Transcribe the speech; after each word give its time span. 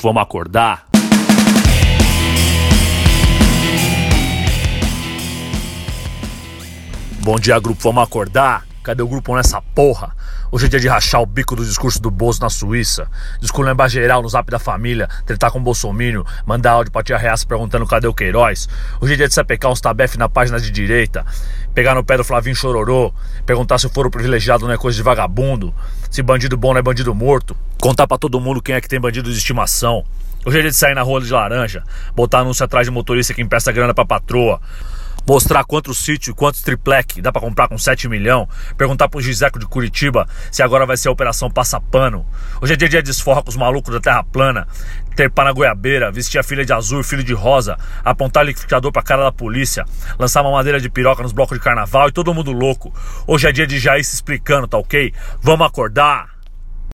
Vamos 0.00 0.22
acordar? 0.22 0.86
Bom 7.20 7.36
dia, 7.36 7.58
grupo. 7.58 7.82
Vamos 7.82 8.04
acordar? 8.04 8.67
Cadê 8.88 9.02
o 9.02 9.06
grupo 9.06 9.36
nessa 9.36 9.60
porra? 9.60 10.16
Hoje 10.50 10.64
é 10.64 10.68
dia 10.70 10.80
de 10.80 10.88
rachar 10.88 11.20
o 11.20 11.26
bico 11.26 11.54
do 11.54 11.62
discurso 11.62 12.00
do 12.00 12.10
Bozo 12.10 12.40
na 12.40 12.48
Suíça. 12.48 13.06
Desculpa 13.38 13.86
geral 13.86 14.22
no 14.22 14.28
zap 14.30 14.50
da 14.50 14.58
família, 14.58 15.06
tentar 15.26 15.50
com 15.50 15.58
o 15.58 15.62
Bolsonaro, 15.62 16.24
mandar 16.46 16.70
áudio 16.70 16.90
pra 16.90 17.02
tia 17.02 17.18
Reaça 17.18 17.44
perguntando 17.46 17.86
cadê 17.86 18.06
o 18.06 18.14
Queiroz. 18.14 18.66
Hoje 18.98 19.12
é 19.12 19.16
dia 19.16 19.28
de 19.28 19.34
sapecar 19.34 19.70
uns 19.70 19.82
tabef 19.82 20.16
na 20.16 20.26
página 20.26 20.58
de 20.58 20.70
direita, 20.70 21.22
pegar 21.74 21.94
no 21.94 22.02
pé 22.02 22.16
do 22.16 22.24
Flavinho 22.24 22.56
Chororô, 22.56 23.12
perguntar 23.44 23.76
se 23.76 23.86
o 23.86 23.90
foro 23.90 24.10
privilegiado 24.10 24.66
não 24.66 24.72
é 24.72 24.78
coisa 24.78 24.96
de 24.96 25.02
vagabundo, 25.02 25.74
se 26.10 26.22
bandido 26.22 26.56
bom 26.56 26.72
não 26.72 26.78
é 26.78 26.82
bandido 26.82 27.14
morto, 27.14 27.54
contar 27.78 28.06
para 28.06 28.16
todo 28.16 28.40
mundo 28.40 28.62
quem 28.62 28.74
é 28.74 28.80
que 28.80 28.88
tem 28.88 28.98
bandido 28.98 29.30
de 29.30 29.36
estimação. 29.36 30.02
Hoje 30.46 30.60
é 30.60 30.62
dia 30.62 30.70
de 30.70 30.76
sair 30.78 30.94
na 30.94 31.02
rua 31.02 31.20
de 31.20 31.30
laranja, 31.30 31.84
botar 32.16 32.38
anúncio 32.38 32.64
atrás 32.64 32.86
de 32.86 32.90
motorista 32.90 33.34
que 33.34 33.42
empresta 33.42 33.70
grana 33.70 33.92
pra 33.92 34.06
patroa 34.06 34.58
mostrar 35.28 35.62
quantos 35.64 35.98
sítios, 35.98 36.34
quantos 36.34 36.62
triplec 36.62 37.20
dá 37.20 37.30
para 37.30 37.42
comprar 37.42 37.68
com 37.68 37.76
7 37.76 38.08
milhões, 38.08 38.48
perguntar 38.78 39.10
pro 39.10 39.20
Giseco 39.20 39.58
de 39.58 39.66
Curitiba 39.66 40.26
se 40.50 40.62
agora 40.62 40.86
vai 40.86 40.96
ser 40.96 41.08
a 41.08 41.12
operação 41.12 41.50
Passapano. 41.50 42.26
Hoje 42.62 42.72
é 42.72 42.76
dia 42.76 42.88
de 42.88 43.02
desforra 43.02 43.42
com 43.42 43.50
os 43.50 43.56
malucos 43.56 43.92
da 43.92 44.00
Terra 44.00 44.24
Plana, 44.24 44.66
terpar 45.14 45.44
na 45.44 45.52
goiabeira, 45.52 46.10
vestir 46.10 46.38
a 46.38 46.42
filha 46.42 46.64
de 46.64 46.72
azul 46.72 47.02
e 47.02 47.04
filho 47.04 47.22
de 47.22 47.34
rosa, 47.34 47.76
apontar 48.02 48.46
liquidificador 48.46 48.90
pra 48.90 49.02
cara 49.02 49.24
da 49.24 49.32
polícia, 49.32 49.84
lançar 50.18 50.40
uma 50.40 50.52
madeira 50.52 50.80
de 50.80 50.88
piroca 50.88 51.22
nos 51.22 51.32
blocos 51.32 51.58
de 51.58 51.62
carnaval 51.62 52.08
e 52.08 52.12
todo 52.12 52.32
mundo 52.32 52.50
louco. 52.50 52.90
Hoje 53.26 53.48
é 53.48 53.52
dia 53.52 53.66
de 53.66 53.78
Jair 53.78 54.02
se 54.02 54.14
explicando, 54.14 54.66
tá 54.66 54.78
ok? 54.78 55.12
Vamos 55.42 55.66
acordar! 55.66 56.37